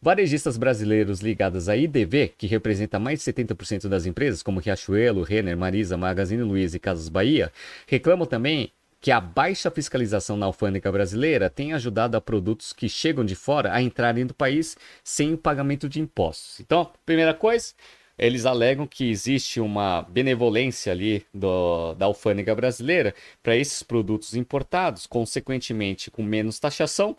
varejistas 0.02 0.56
brasileiros 0.56 1.20
ligados 1.20 1.68
à 1.68 1.76
IDV, 1.76 2.34
que 2.36 2.48
representa 2.48 2.98
mais 2.98 3.22
de 3.22 3.32
70% 3.32 3.86
das 3.86 4.06
empresas, 4.06 4.42
como 4.42 4.58
Riachuelo, 4.58 5.22
Renner, 5.22 5.56
Marisa, 5.56 5.96
Magazine 5.96 6.42
Luiza 6.42 6.76
e 6.76 6.80
Casas 6.80 7.08
Bahia, 7.08 7.52
reclamam 7.86 8.26
também 8.26 8.72
que 9.00 9.12
a 9.12 9.20
baixa 9.20 9.70
fiscalização 9.70 10.36
na 10.36 10.46
alfândega 10.46 10.90
brasileira 10.90 11.48
tem 11.48 11.74
ajudado 11.74 12.16
a 12.16 12.20
produtos 12.20 12.72
que 12.72 12.88
chegam 12.88 13.24
de 13.24 13.36
fora 13.36 13.72
a 13.72 13.80
entrarem 13.80 14.24
no 14.24 14.34
país 14.34 14.76
sem 15.04 15.34
o 15.34 15.38
pagamento 15.38 15.88
de 15.88 16.00
impostos. 16.00 16.58
Então, 16.58 16.90
primeira 17.04 17.32
coisa, 17.32 17.72
eles 18.18 18.46
alegam 18.46 18.84
que 18.84 19.08
existe 19.08 19.60
uma 19.60 20.02
benevolência 20.02 20.90
ali 20.90 21.24
do, 21.32 21.94
da 21.94 22.06
alfândega 22.06 22.52
brasileira 22.52 23.14
para 23.44 23.56
esses 23.56 23.80
produtos 23.84 24.34
importados, 24.34 25.06
consequentemente 25.06 26.10
com 26.10 26.24
menos 26.24 26.58
taxação, 26.58 27.16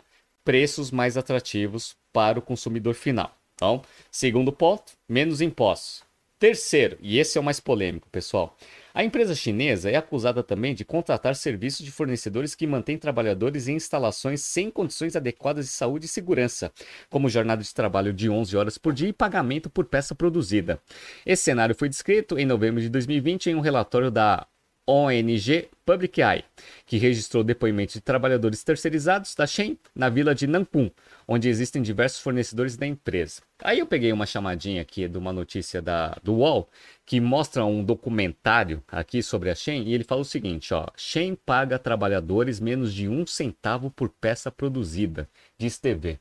preços 0.48 0.90
mais 0.90 1.18
atrativos 1.18 1.94
para 2.10 2.38
o 2.38 2.42
consumidor 2.42 2.94
final. 2.94 3.36
Então, 3.54 3.82
segundo 4.10 4.50
ponto, 4.50 4.94
menos 5.06 5.42
impostos. 5.42 6.02
Terceiro, 6.38 6.96
e 7.02 7.18
esse 7.18 7.36
é 7.36 7.40
o 7.40 7.44
mais 7.44 7.60
polêmico, 7.60 8.08
pessoal. 8.08 8.56
A 8.94 9.04
empresa 9.04 9.34
chinesa 9.34 9.90
é 9.90 9.96
acusada 9.96 10.42
também 10.42 10.74
de 10.74 10.86
contratar 10.86 11.36
serviços 11.36 11.84
de 11.84 11.92
fornecedores 11.92 12.54
que 12.54 12.66
mantêm 12.66 12.96
trabalhadores 12.96 13.68
em 13.68 13.76
instalações 13.76 14.40
sem 14.40 14.70
condições 14.70 15.14
adequadas 15.14 15.66
de 15.66 15.72
saúde 15.72 16.06
e 16.06 16.08
segurança, 16.08 16.72
como 17.10 17.28
jornada 17.28 17.62
de 17.62 17.74
trabalho 17.74 18.14
de 18.14 18.30
11 18.30 18.56
horas 18.56 18.78
por 18.78 18.94
dia 18.94 19.08
e 19.08 19.12
pagamento 19.12 19.68
por 19.68 19.84
peça 19.84 20.14
produzida. 20.14 20.80
Esse 21.26 21.42
cenário 21.42 21.74
foi 21.74 21.90
descrito 21.90 22.38
em 22.38 22.46
novembro 22.46 22.80
de 22.80 22.88
2020 22.88 23.50
em 23.50 23.54
um 23.54 23.60
relatório 23.60 24.10
da 24.10 24.46
ONG 24.90 25.68
Public 25.84 26.18
Eye, 26.18 26.44
que 26.86 26.96
registrou 26.96 27.44
depoimentos 27.44 27.96
de 27.96 28.00
trabalhadores 28.00 28.64
terceirizados 28.64 29.34
da 29.34 29.46
Shen 29.46 29.78
na 29.94 30.08
vila 30.08 30.34
de 30.34 30.46
Nampum, 30.46 30.90
onde 31.26 31.46
existem 31.46 31.82
diversos 31.82 32.22
fornecedores 32.22 32.74
da 32.74 32.86
empresa. 32.86 33.42
Aí 33.62 33.80
eu 33.80 33.86
peguei 33.86 34.10
uma 34.10 34.24
chamadinha 34.24 34.80
aqui 34.80 35.06
de 35.06 35.18
uma 35.18 35.30
notícia 35.30 35.82
da, 35.82 36.16
do 36.22 36.36
UOL 36.36 36.70
que 37.04 37.20
mostra 37.20 37.66
um 37.66 37.84
documentário 37.84 38.82
aqui 38.88 39.22
sobre 39.22 39.50
a 39.50 39.54
Shen 39.54 39.82
e 39.86 39.92
ele 39.92 40.04
fala 40.04 40.22
o 40.22 40.24
seguinte, 40.24 40.72
ó, 40.72 40.86
Shen 40.96 41.34
paga 41.34 41.78
trabalhadores 41.78 42.58
menos 42.58 42.94
de 42.94 43.08
um 43.10 43.26
centavo 43.26 43.90
por 43.90 44.08
peça 44.08 44.50
produzida, 44.50 45.28
diz 45.58 45.78
TV. 45.78 46.18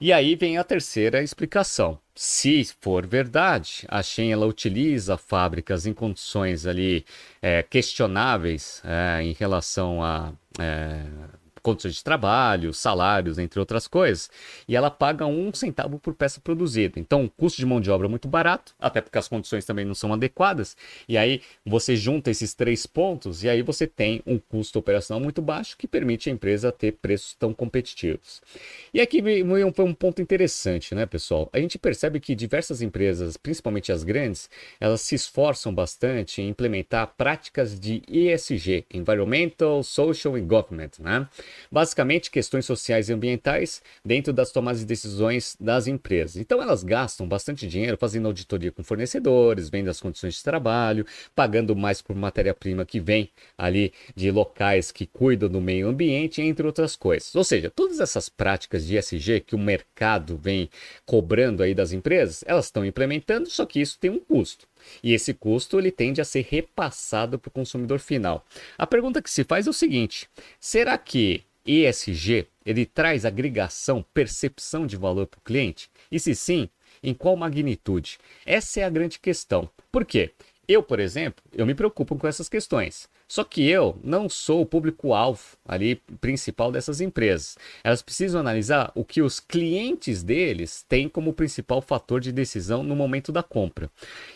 E 0.00 0.12
aí 0.12 0.36
vem 0.36 0.58
a 0.58 0.64
terceira 0.64 1.22
explicação. 1.22 1.98
Se 2.14 2.64
for 2.80 3.06
verdade, 3.06 3.84
a 3.88 4.02
Shen 4.02 4.32
ela 4.32 4.46
utiliza 4.46 5.16
fábricas 5.16 5.86
em 5.86 5.92
condições 5.92 6.66
ali 6.66 7.04
é, 7.42 7.62
questionáveis 7.62 8.82
é, 8.84 9.22
em 9.22 9.32
relação 9.32 10.02
a 10.02 10.32
é, 10.58 11.02
condições 11.60 11.94
de 11.94 12.04
trabalho, 12.04 12.72
salários, 12.72 13.38
entre 13.38 13.58
outras 13.58 13.86
coisas, 13.86 14.30
e 14.66 14.76
ela 14.76 14.90
paga 14.90 15.26
um 15.26 15.52
centavo 15.52 15.98
por 15.98 16.14
peça 16.14 16.40
produzida. 16.40 16.98
Então, 16.98 17.24
o 17.24 17.30
custo 17.30 17.58
de 17.58 17.66
mão 17.66 17.80
de 17.80 17.90
obra 17.90 18.06
é 18.06 18.10
muito 18.10 18.28
barato, 18.28 18.74
até 18.78 19.00
porque 19.00 19.18
as 19.18 19.28
condições 19.28 19.64
também 19.64 19.84
não 19.84 19.94
são 19.94 20.12
adequadas, 20.12 20.76
e 21.08 21.16
aí 21.16 21.40
você 21.64 21.96
junta 21.96 22.30
esses 22.30 22.54
três 22.54 22.86
pontos 22.86 23.42
e 23.42 23.48
aí 23.48 23.62
você 23.62 23.86
tem 23.86 24.22
um 24.26 24.38
custo 24.38 24.78
operacional 24.78 25.22
muito 25.22 25.42
baixo 25.42 25.76
que 25.76 25.86
permite 25.86 26.28
a 26.28 26.32
empresa 26.32 26.72
ter 26.72 26.92
preços 26.92 27.34
tão 27.34 27.52
competitivos. 27.52 28.40
E 28.92 29.00
aqui 29.00 29.22
foi 29.74 29.84
um 29.84 29.94
ponto 29.94 30.22
interessante, 30.22 30.94
né, 30.94 31.06
pessoal? 31.06 31.48
A 31.52 31.58
gente 31.58 31.78
percebe 31.78 32.20
que 32.20 32.34
diversas 32.34 32.82
empresas, 32.82 33.36
principalmente 33.36 33.92
as 33.92 34.02
grandes, 34.04 34.48
elas 34.80 35.00
se 35.00 35.14
esforçam 35.14 35.74
bastante 35.74 36.40
em 36.40 36.48
implementar 36.48 37.14
práticas 37.16 37.78
de 37.78 38.02
ESG, 38.08 38.86
Environmental, 38.92 39.82
Social 39.82 40.34
and 40.34 40.46
Government, 40.46 40.90
né? 40.98 41.28
Basicamente, 41.70 42.30
questões 42.30 42.64
sociais 42.66 43.08
e 43.08 43.12
ambientais 43.12 43.82
dentro 44.04 44.32
das 44.32 44.50
tomadas 44.50 44.80
de 44.80 44.86
decisões 44.86 45.56
das 45.60 45.86
empresas. 45.86 46.36
Então, 46.36 46.62
elas 46.62 46.82
gastam 46.82 47.28
bastante 47.28 47.66
dinheiro 47.66 47.96
fazendo 47.96 48.26
auditoria 48.26 48.72
com 48.72 48.82
fornecedores, 48.82 49.68
vendo 49.68 49.88
as 49.88 50.00
condições 50.00 50.34
de 50.34 50.42
trabalho, 50.42 51.06
pagando 51.34 51.74
mais 51.76 52.00
por 52.00 52.16
matéria-prima 52.16 52.84
que 52.84 53.00
vem 53.00 53.30
ali 53.56 53.92
de 54.14 54.30
locais 54.30 54.90
que 54.90 55.06
cuidam 55.06 55.48
do 55.48 55.60
meio 55.60 55.88
ambiente, 55.88 56.42
entre 56.42 56.66
outras 56.66 56.96
coisas. 56.96 57.34
Ou 57.34 57.44
seja, 57.44 57.70
todas 57.70 58.00
essas 58.00 58.28
práticas 58.28 58.86
de 58.86 58.96
ESG 58.96 59.40
que 59.40 59.54
o 59.54 59.58
mercado 59.58 60.36
vem 60.36 60.68
cobrando 61.04 61.62
aí 61.62 61.74
das 61.74 61.92
empresas, 61.92 62.44
elas 62.46 62.66
estão 62.66 62.84
implementando, 62.84 63.48
só 63.50 63.64
que 63.66 63.80
isso 63.80 63.98
tem 63.98 64.10
um 64.10 64.18
custo. 64.18 64.66
E 65.02 65.12
esse 65.12 65.34
custo 65.34 65.78
ele 65.78 65.90
tende 65.90 66.20
a 66.20 66.24
ser 66.24 66.46
repassado 66.48 67.38
para 67.38 67.48
o 67.48 67.52
consumidor 67.52 67.98
final. 67.98 68.44
A 68.76 68.86
pergunta 68.86 69.22
que 69.22 69.30
se 69.30 69.44
faz 69.44 69.66
é 69.66 69.70
o 69.70 69.72
seguinte: 69.72 70.28
será 70.60 70.96
que 70.96 71.42
ESG 71.66 72.46
ele 72.64 72.86
traz 72.86 73.24
agregação, 73.24 74.04
percepção 74.14 74.86
de 74.86 74.96
valor 74.96 75.26
para 75.26 75.38
o 75.38 75.42
cliente? 75.42 75.90
E 76.10 76.18
se 76.18 76.34
sim, 76.34 76.68
em 77.02 77.14
qual 77.14 77.36
magnitude? 77.36 78.18
Essa 78.44 78.80
é 78.80 78.84
a 78.84 78.90
grande 78.90 79.18
questão. 79.18 79.68
Por 79.90 80.04
quê? 80.04 80.32
Eu, 80.68 80.82
por 80.82 81.00
exemplo, 81.00 81.42
eu 81.54 81.64
me 81.64 81.74
preocupo 81.74 82.14
com 82.16 82.28
essas 82.28 82.46
questões. 82.46 83.08
Só 83.26 83.42
que 83.42 83.66
eu 83.68 83.98
não 84.04 84.28
sou 84.28 84.60
o 84.60 84.66
público-alvo 84.66 85.42
ali 85.66 85.96
principal 86.20 86.70
dessas 86.70 87.00
empresas. 87.00 87.56
Elas 87.82 88.02
precisam 88.02 88.38
analisar 88.40 88.92
o 88.94 89.02
que 89.04 89.22
os 89.22 89.40
clientes 89.40 90.22
deles 90.22 90.84
têm 90.86 91.08
como 91.08 91.32
principal 91.32 91.80
fator 91.80 92.20
de 92.20 92.32
decisão 92.32 92.82
no 92.82 92.94
momento 92.94 93.32
da 93.32 93.42
compra. 93.42 93.90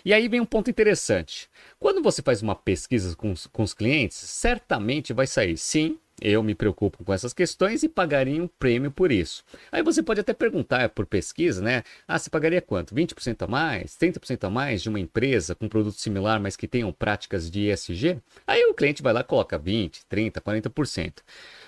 E 0.05 0.13
aí 0.13 0.27
vem 0.27 0.41
um 0.41 0.47
ponto 0.47 0.71
interessante. 0.71 1.51
Quando 1.79 2.03
você 2.03 2.23
faz 2.23 2.41
uma 2.43 2.55
pesquisa 2.55 3.15
com 3.15 3.35
com 3.51 3.63
os 3.63 3.75
clientes, 3.75 4.17
certamente 4.17 5.13
vai 5.13 5.27
sair 5.27 5.57
sim, 5.57 5.99
eu 6.23 6.41
me 6.43 6.55
preocupo 6.55 7.05
com 7.05 7.13
essas 7.13 7.33
questões 7.33 7.83
e 7.83 7.89
pagaria 7.89 8.41
um 8.41 8.47
prêmio 8.47 8.93
por 8.93 9.11
isso. 9.11 9.43
Aí 9.73 9.83
você 9.83 10.03
pode 10.03 10.21
até 10.21 10.33
perguntar 10.33 10.89
por 10.91 11.05
pesquisa, 11.05 11.61
né? 11.61 11.83
Ah, 12.07 12.17
você 12.17 12.31
pagaria 12.31 12.63
quanto? 12.63 12.95
20% 12.95 13.43
a 13.43 13.47
mais? 13.49 13.97
30% 13.97 14.45
a 14.45 14.51
mais 14.51 14.81
de 14.81 14.89
uma 14.89 15.01
empresa 15.01 15.57
com 15.57 15.69
produto 15.69 15.99
similar, 15.99 16.41
mas 16.41 16.55
que 16.55 16.69
tenham 16.69 16.93
práticas 16.93 17.51
de 17.51 17.69
ESG? 17.69 18.21
Aí 18.47 18.65
o 18.67 18.75
cliente 18.75 19.03
vai 19.03 19.13
lá 19.13 19.21
e 19.21 19.25
coloca 19.25 19.59
20, 19.59 20.07
30, 20.07 20.41
40%. 20.41 21.15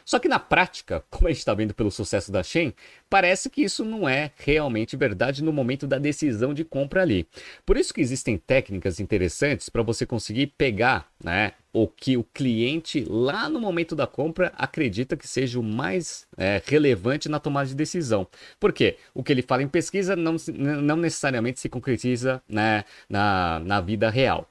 Só 0.05 0.21
que 0.21 0.29
na 0.29 0.39
prática, 0.39 1.03
como 1.11 1.27
a 1.27 1.31
gente 1.31 1.41
está 1.41 1.53
vendo 1.53 1.75
pelo 1.75 1.91
sucesso 1.91 2.31
da 2.31 2.43
Shen, 2.43 2.73
parece 3.15 3.49
que 3.49 3.63
isso 3.63 3.85
não 3.85 4.09
é 4.09 4.33
realmente 4.37 4.97
verdade 4.97 5.45
no 5.45 5.53
momento 5.53 5.87
da 5.87 6.01
decisão 6.01 6.53
de 6.53 6.65
compra 6.65 7.03
ali. 7.03 7.29
Por 7.65 7.77
isso 7.77 7.95
que 7.95 8.01
existem 8.01 8.37
técnicas 8.37 8.99
interessantes 8.99 9.69
para 9.69 9.85
você 9.85 10.05
conseguir 10.05 10.49
pegar 10.59 11.07
né, 11.23 11.53
o 11.73 11.87
que 11.87 12.17
o 12.17 12.25
cliente 12.25 13.05
lá 13.09 13.49
no 13.49 13.61
momento 13.61 13.95
da 13.95 14.05
compra 14.05 14.53
acredita 14.57 15.17
que 15.17 15.29
seja 15.29 15.61
o 15.61 15.63
mais 15.63 16.27
é, 16.37 16.61
relevante 16.67 17.29
na 17.29 17.39
tomada 17.39 17.69
de 17.69 17.77
decisão. 17.77 18.27
Por 18.59 18.73
quê? 18.73 18.97
O 19.15 19.23
que 19.23 19.31
ele 19.31 19.43
fala 19.43 19.63
em 19.63 19.69
pesquisa 19.69 20.17
não, 20.17 20.35
não 20.53 20.97
necessariamente 20.97 21.61
se 21.61 21.69
concretiza 21.69 22.43
né, 22.49 22.85
na, 23.09 23.61
na 23.61 23.81
vida 23.81 24.11
real. 24.11 24.51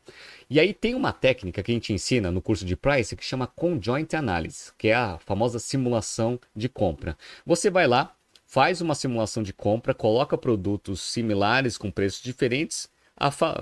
E 0.49 0.57
aí 0.57 0.73
tem 0.73 0.95
uma 0.95 1.11
técnica 1.11 1.61
que 1.61 1.71
a 1.71 1.73
gente 1.73 1.91
ensina 1.91 2.31
no 2.31 2.41
curso 2.41 2.63
de 2.63 2.77
Price 2.77 3.13
que 3.13 3.25
chama 3.25 3.45
Conjoint 3.45 4.15
Analysis, 4.15 4.73
que 4.77 4.87
é 4.87 4.95
a 4.95 5.17
famosa 5.17 5.59
simulação 5.59 6.39
de 6.55 6.69
compra. 6.69 7.17
Você 7.45 7.69
vai 7.69 7.87
lá, 7.87 8.15
faz 8.53 8.81
uma 8.81 8.93
simulação 8.93 9.41
de 9.41 9.51
compra, 9.51 9.95
coloca 9.95 10.37
produtos 10.37 11.01
similares 11.01 11.75
com 11.75 11.89
preços 11.89 12.21
diferentes, 12.21 12.87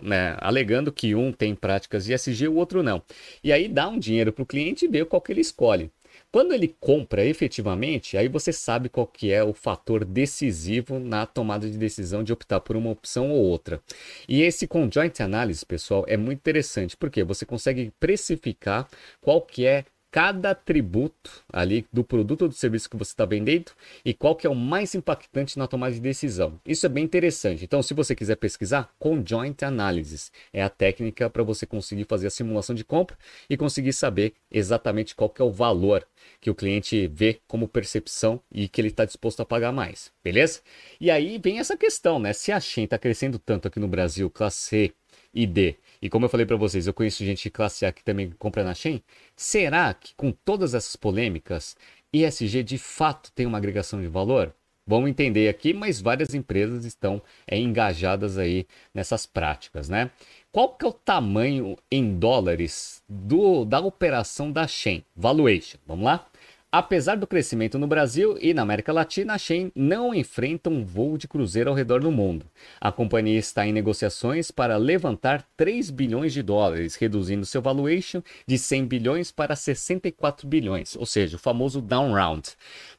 né, 0.04 0.36
alegando 0.42 0.92
que 0.92 1.16
um 1.16 1.32
tem 1.32 1.56
práticas 1.56 2.10
ISG 2.10 2.44
e 2.44 2.48
o 2.50 2.56
outro 2.56 2.84
não. 2.84 3.02
E 3.42 3.54
aí 3.54 3.70
dá 3.70 3.88
um 3.88 3.98
dinheiro 3.98 4.34
para 4.34 4.44
o 4.44 4.46
cliente 4.46 4.84
e 4.84 4.90
vê 4.90 5.06
qual 5.06 5.22
que 5.22 5.32
ele 5.32 5.40
escolhe. 5.40 5.90
Quando 6.30 6.54
ele 6.54 6.76
compra 6.78 7.26
efetivamente, 7.26 8.18
aí 8.18 8.28
você 8.28 8.52
sabe 8.52 8.90
qual 8.90 9.08
que 9.08 9.32
é 9.32 9.42
o 9.42 9.54
fator 9.54 10.04
decisivo 10.04 11.00
na 11.00 11.26
tomada 11.26 11.70
de 11.70 11.78
decisão 11.78 12.22
de 12.22 12.34
optar 12.34 12.60
por 12.60 12.76
uma 12.76 12.90
opção 12.90 13.32
ou 13.32 13.42
outra. 13.44 13.82
E 14.28 14.42
esse 14.42 14.68
conjoint 14.68 15.24
analysis, 15.24 15.64
pessoal, 15.64 16.04
é 16.06 16.18
muito 16.18 16.40
interessante 16.40 16.98
porque 16.98 17.24
você 17.24 17.46
consegue 17.46 17.94
precificar 17.98 18.90
qual 19.22 19.42
que 19.42 19.66
é 19.66 19.86
cada 20.12 20.52
atributo 20.52 21.44
ali 21.52 21.88
do 21.92 22.04
produto 22.04 22.44
ou 22.44 22.48
do 22.50 22.54
serviço 22.54 22.90
que 22.90 22.98
você 22.98 23.12
está 23.12 23.26
vendendo 23.26 23.72
e 24.04 24.14
qual 24.14 24.36
que 24.36 24.46
é 24.46 24.50
o 24.50 24.56
mais 24.56 24.94
impactante 24.94 25.58
na 25.58 25.68
tomada 25.68 25.94
de 25.94 26.02
decisão. 26.02 26.60
Isso 26.66 26.86
é 26.86 26.90
bem 26.90 27.06
interessante. 27.06 27.64
Então, 27.64 27.82
se 27.82 27.94
você 27.94 28.14
quiser 28.14 28.36
pesquisar, 28.36 28.94
Conjoint 29.00 29.64
Analysis 29.64 30.32
é 30.52 30.62
a 30.62 30.70
técnica 30.70 31.30
para 31.30 31.44
você 31.44 31.66
conseguir 31.66 32.06
fazer 32.06 32.28
a 32.28 32.32
simulação 32.32 32.76
de 32.76 32.84
compra 32.84 33.18
e 33.50 33.56
conseguir 33.56 33.94
saber 33.94 34.34
exatamente 34.52 35.16
qual 35.16 35.30
que 35.30 35.42
é 35.42 35.46
o 35.46 35.52
valor 35.52 36.06
que 36.40 36.50
o 36.50 36.56
cliente 36.56 37.08
vê 37.08 37.40
como 37.48 37.68
percepção 37.68 38.42
e 38.52 38.68
que 38.68 38.82
ele 38.82 38.90
está 38.90 39.06
disposto 39.06 39.40
a 39.42 39.46
pagar 39.46 39.72
mais, 39.72 40.12
beleza? 40.24 40.60
E 41.00 41.10
aí 41.10 41.40
vem 41.42 41.60
essa 41.60 41.78
questão, 41.78 42.20
né? 42.20 42.34
Se 42.34 42.52
a 42.52 42.60
Shein 42.60 42.84
está 42.84 42.98
crescendo 42.98 43.40
tanto 43.40 43.68
aqui 43.68 43.80
no 43.80 43.88
Brasil, 43.88 44.30
classe 44.30 44.58
C 44.58 44.94
e 45.34 45.46
D, 45.48 45.78
e 46.02 46.10
como 46.10 46.26
eu 46.26 46.30
falei 46.30 46.46
para 46.46 46.56
vocês, 46.56 46.88
eu 46.88 46.94
conheço 46.94 47.24
gente 47.24 47.44
de 47.44 47.50
classe 47.50 47.86
A 47.86 47.92
que 47.92 48.04
também 48.04 48.32
compra 48.32 48.64
na 48.64 48.74
Shein. 48.74 49.02
Será 49.36 49.94
que 49.94 50.16
com 50.16 50.32
todas 50.32 50.74
essas 50.74 50.96
polêmicas, 50.96 51.76
ESG 52.12 52.64
de 52.64 52.78
fato 52.78 53.32
tem 53.34 53.46
uma 53.46 53.58
agregação 53.58 54.02
de 54.02 54.08
valor? 54.08 54.54
Vamos 54.86 55.10
entender 55.10 55.48
aqui, 55.48 55.74
mas 55.74 56.02
várias 56.02 56.34
empresas 56.34 56.86
estão 56.86 57.22
é, 57.46 57.58
engajadas 57.58 58.38
aí 58.38 58.66
nessas 58.94 59.28
práticas, 59.28 59.88
né? 59.88 60.10
Qual 60.52 60.70
que 60.76 60.84
é 60.84 60.88
o 60.88 60.92
tamanho 60.92 61.78
em 61.90 62.18
dólares 62.18 63.04
do, 63.08 63.64
da 63.64 63.80
operação 63.80 64.52
da 64.52 64.68
Shein? 64.68 65.06
Valuation, 65.16 65.78
vamos 65.86 66.06
lá? 66.06 66.28
Apesar 66.74 67.18
do 67.18 67.28
crescimento 67.28 67.78
no 67.78 67.86
Brasil 67.86 68.38
e 68.40 68.54
na 68.54 68.62
América 68.62 68.94
Latina, 68.94 69.34
a 69.34 69.38
Shein 69.38 69.74
não 69.76 70.16
enfrenta 70.16 70.70
um 70.70 70.86
voo 70.86 71.18
de 71.18 71.28
cruzeiro 71.28 71.70
ao 71.70 71.76
redor 71.76 72.00
do 72.00 72.10
mundo. 72.10 72.46
A 72.80 72.94
companhia 72.94 73.38
está 73.38 73.68
em 73.68 73.74
negociações 73.74 74.52
para 74.52 74.78
levantar 74.78 75.46
3 75.58 75.90
bilhões 75.90 76.32
de 76.32 76.42
dólares, 76.42 76.96
reduzindo 76.96 77.46
seu 77.46 77.62
valuation 77.62 78.24
de 78.48 78.58
100 78.58 78.86
bilhões 78.86 79.32
para 79.34 79.54
64 79.54 80.48
bilhões, 80.48 80.96
ou 80.96 81.06
seja, 81.06 81.36
o 81.36 81.40
famoso 81.40 81.82
down 81.82 82.14
round. 82.14 82.52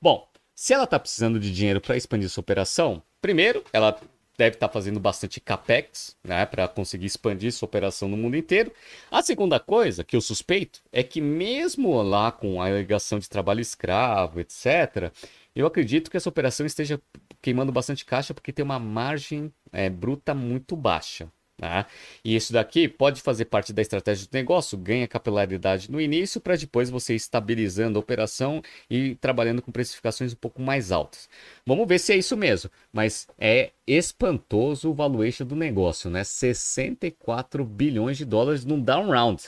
Bom, 0.03 0.29
se 0.55 0.75
ela 0.75 0.85
está 0.85 0.99
precisando 0.99 1.41
de 1.41 1.51
dinheiro 1.51 1.81
para 1.81 1.97
expandir 1.97 2.29
sua 2.29 2.43
operação, 2.43 3.03
primeiro, 3.23 3.65
ela 3.73 3.99
deve 4.37 4.57
estar 4.57 4.69
tá 4.69 4.73
fazendo 4.73 4.99
bastante 4.99 5.41
capex, 5.41 6.17
né, 6.25 6.47
para 6.47 6.67
conseguir 6.69 7.07
expandir 7.07 7.53
sua 7.53 7.67
operação 7.67 8.09
no 8.09 8.17
mundo 8.17 8.37
inteiro. 8.37 8.73
A 9.11 9.23
segunda 9.23 9.61
coisa 9.61 10.05
que 10.05 10.17
eu 10.17 10.21
suspeito 10.21 10.81
é 10.93 11.03
que 11.03 11.21
mesmo 11.21 12.01
lá 12.03 12.33
com 12.33 12.61
a 12.61 12.67
alegação 12.67 13.19
de 13.19 13.29
trabalho 13.29 13.61
escravo, 13.61 14.41
etc, 14.41 15.13
eu 15.55 15.67
acredito 15.67 16.11
que 16.11 16.17
essa 16.17 16.29
operação 16.29 16.65
esteja 16.65 17.01
queimando 17.41 17.73
bastante 17.73 18.05
caixa 18.05 18.33
porque 18.33 18.53
tem 18.53 18.65
uma 18.65 18.79
margem 18.79 19.53
é, 19.73 19.91
bruta 19.91 20.35
muito 20.35 20.77
baixa. 20.77 21.29
Tá? 21.57 21.87
E 22.25 22.35
isso 22.35 22.53
daqui 22.53 22.89
pode 22.89 23.21
fazer 23.21 23.45
parte 23.45 23.73
da 23.73 23.83
estratégia 23.83 24.27
do 24.27 24.35
negócio, 24.35 24.77
ganha 24.77 25.07
capilaridade 25.07 25.91
no 25.91 26.01
início 26.01 26.41
para 26.41 26.57
depois 26.57 26.91
você 26.91 27.15
estabilizando 27.15 27.99
a 27.99 28.01
operação 28.01 28.61
e 28.91 29.15
trabalhando 29.17 29.63
com 29.63 29.71
precificações 29.71 30.33
um 30.33 30.37
pouco 30.37 30.61
mais 30.61 30.91
altas. 30.91 31.29
Vamos 31.65 31.87
ver 31.87 31.99
se 32.01 32.13
é 32.13 32.17
isso 32.17 32.37
mesmo, 32.37 32.71
mas 32.93 33.29
é 33.39 33.71
espantoso 33.87 34.91
o 34.91 34.95
valuation 34.95 35.45
do 35.45 35.55
negócio, 35.55 36.11
né? 36.11 36.25
64 36.25 37.65
bilhões 37.65 38.17
de 38.19 38.25
dólares 38.25 38.65
num 38.65 38.81
down 38.81 39.11
round. 39.11 39.43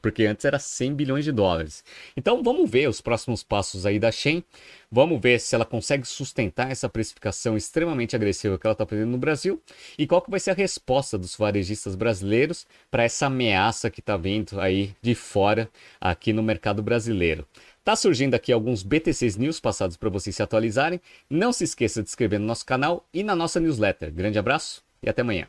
Porque 0.00 0.24
antes 0.24 0.44
era 0.44 0.58
100 0.58 0.94
bilhões 0.94 1.24
de 1.24 1.32
dólares. 1.32 1.84
Então 2.16 2.42
vamos 2.42 2.70
ver 2.70 2.88
os 2.88 3.00
próximos 3.00 3.42
passos 3.42 3.86
aí 3.86 3.98
da 3.98 4.10
Shen. 4.10 4.42
Vamos 4.90 5.20
ver 5.20 5.40
se 5.40 5.54
ela 5.54 5.64
consegue 5.64 6.06
sustentar 6.06 6.70
essa 6.70 6.88
precificação 6.88 7.56
extremamente 7.56 8.14
agressiva 8.14 8.58
que 8.58 8.66
ela 8.66 8.72
está 8.72 8.86
fazendo 8.86 9.10
no 9.10 9.18
Brasil 9.18 9.60
e 9.98 10.06
qual 10.06 10.22
que 10.22 10.30
vai 10.30 10.40
ser 10.40 10.52
a 10.52 10.54
resposta 10.54 11.18
dos 11.18 11.36
varejistas 11.36 11.94
brasileiros 11.94 12.66
para 12.90 13.04
essa 13.04 13.26
ameaça 13.26 13.90
que 13.90 14.00
está 14.00 14.16
vindo 14.16 14.60
aí 14.60 14.94
de 15.02 15.14
fora 15.14 15.68
aqui 16.00 16.32
no 16.32 16.42
mercado 16.42 16.82
brasileiro. 16.82 17.46
Tá 17.84 17.94
surgindo 17.94 18.34
aqui 18.34 18.52
alguns 18.52 18.82
BTCs 18.82 19.36
News 19.36 19.60
passados 19.60 19.96
para 19.96 20.10
vocês 20.10 20.34
se 20.34 20.42
atualizarem. 20.42 21.00
Não 21.30 21.52
se 21.52 21.64
esqueça 21.64 22.02
de 22.02 22.08
inscrever 22.08 22.40
no 22.40 22.46
nosso 22.46 22.66
canal 22.66 23.04
e 23.12 23.22
na 23.22 23.36
nossa 23.36 23.60
newsletter. 23.60 24.12
Grande 24.12 24.38
abraço 24.38 24.82
e 25.02 25.08
até 25.08 25.22
amanhã. 25.22 25.46